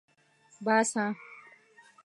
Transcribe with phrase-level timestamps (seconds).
[0.65, 1.03] باسه